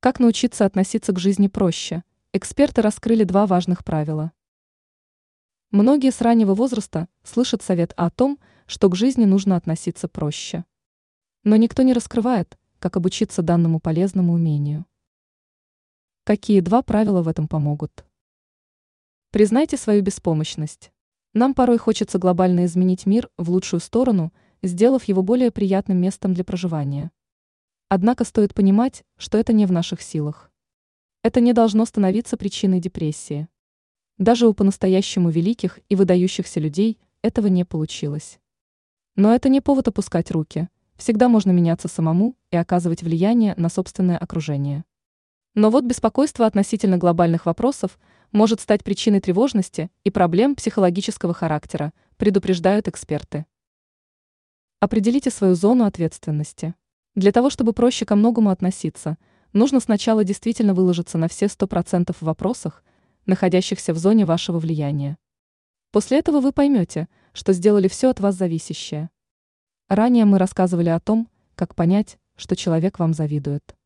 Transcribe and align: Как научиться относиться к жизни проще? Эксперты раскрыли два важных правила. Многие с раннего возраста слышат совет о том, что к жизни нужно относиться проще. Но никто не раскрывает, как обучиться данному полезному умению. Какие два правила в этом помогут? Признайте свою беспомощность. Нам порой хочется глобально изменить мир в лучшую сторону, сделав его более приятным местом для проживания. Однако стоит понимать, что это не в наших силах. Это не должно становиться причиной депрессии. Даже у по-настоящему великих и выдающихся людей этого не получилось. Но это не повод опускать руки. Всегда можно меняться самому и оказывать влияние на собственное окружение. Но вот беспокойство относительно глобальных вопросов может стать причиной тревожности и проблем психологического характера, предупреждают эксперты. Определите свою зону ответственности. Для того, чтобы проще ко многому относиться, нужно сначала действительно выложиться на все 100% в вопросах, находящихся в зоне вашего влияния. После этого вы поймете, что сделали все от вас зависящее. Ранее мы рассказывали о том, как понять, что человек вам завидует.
Как 0.00 0.20
научиться 0.20 0.64
относиться 0.64 1.12
к 1.12 1.18
жизни 1.18 1.48
проще? 1.48 2.04
Эксперты 2.32 2.82
раскрыли 2.82 3.24
два 3.24 3.46
важных 3.46 3.84
правила. 3.84 4.30
Многие 5.72 6.12
с 6.12 6.20
раннего 6.20 6.54
возраста 6.54 7.08
слышат 7.24 7.62
совет 7.62 7.94
о 7.96 8.08
том, 8.08 8.38
что 8.68 8.88
к 8.90 8.94
жизни 8.94 9.24
нужно 9.24 9.56
относиться 9.56 10.06
проще. 10.06 10.64
Но 11.42 11.56
никто 11.56 11.82
не 11.82 11.92
раскрывает, 11.94 12.56
как 12.78 12.96
обучиться 12.96 13.42
данному 13.42 13.80
полезному 13.80 14.34
умению. 14.34 14.86
Какие 16.22 16.60
два 16.60 16.82
правила 16.82 17.20
в 17.22 17.26
этом 17.26 17.48
помогут? 17.48 18.04
Признайте 19.32 19.76
свою 19.76 20.00
беспомощность. 20.02 20.92
Нам 21.34 21.54
порой 21.54 21.78
хочется 21.78 22.20
глобально 22.20 22.66
изменить 22.66 23.04
мир 23.04 23.30
в 23.36 23.50
лучшую 23.50 23.80
сторону, 23.80 24.32
сделав 24.62 25.02
его 25.04 25.22
более 25.22 25.50
приятным 25.50 26.00
местом 26.00 26.34
для 26.34 26.44
проживания. 26.44 27.10
Однако 27.90 28.24
стоит 28.24 28.52
понимать, 28.52 29.02
что 29.16 29.38
это 29.38 29.54
не 29.54 29.64
в 29.64 29.72
наших 29.72 30.02
силах. 30.02 30.50
Это 31.22 31.40
не 31.40 31.54
должно 31.54 31.86
становиться 31.86 32.36
причиной 32.36 32.80
депрессии. 32.80 33.48
Даже 34.18 34.46
у 34.46 34.52
по-настоящему 34.52 35.30
великих 35.30 35.80
и 35.88 35.96
выдающихся 35.96 36.60
людей 36.60 36.98
этого 37.22 37.46
не 37.46 37.64
получилось. 37.64 38.40
Но 39.16 39.34
это 39.34 39.48
не 39.48 39.62
повод 39.62 39.88
опускать 39.88 40.30
руки. 40.30 40.68
Всегда 40.96 41.30
можно 41.30 41.50
меняться 41.50 41.88
самому 41.88 42.36
и 42.50 42.56
оказывать 42.56 43.02
влияние 43.02 43.54
на 43.56 43.70
собственное 43.70 44.18
окружение. 44.18 44.84
Но 45.54 45.70
вот 45.70 45.84
беспокойство 45.84 46.44
относительно 46.44 46.98
глобальных 46.98 47.46
вопросов 47.46 47.98
может 48.32 48.60
стать 48.60 48.84
причиной 48.84 49.20
тревожности 49.20 49.90
и 50.04 50.10
проблем 50.10 50.56
психологического 50.56 51.32
характера, 51.32 51.94
предупреждают 52.18 52.86
эксперты. 52.86 53.46
Определите 54.78 55.30
свою 55.30 55.54
зону 55.54 55.84
ответственности. 55.84 56.74
Для 57.14 57.32
того, 57.32 57.50
чтобы 57.50 57.72
проще 57.72 58.04
ко 58.04 58.16
многому 58.16 58.50
относиться, 58.50 59.16
нужно 59.52 59.80
сначала 59.80 60.24
действительно 60.24 60.74
выложиться 60.74 61.18
на 61.18 61.28
все 61.28 61.46
100% 61.46 62.12
в 62.12 62.22
вопросах, 62.22 62.84
находящихся 63.26 63.92
в 63.92 63.98
зоне 63.98 64.24
вашего 64.24 64.58
влияния. 64.58 65.18
После 65.90 66.18
этого 66.18 66.40
вы 66.40 66.52
поймете, 66.52 67.08
что 67.32 67.52
сделали 67.52 67.88
все 67.88 68.10
от 68.10 68.20
вас 68.20 68.34
зависящее. 68.34 69.10
Ранее 69.88 70.26
мы 70.26 70.38
рассказывали 70.38 70.90
о 70.90 71.00
том, 71.00 71.28
как 71.54 71.74
понять, 71.74 72.18
что 72.36 72.56
человек 72.56 72.98
вам 72.98 73.14
завидует. 73.14 73.77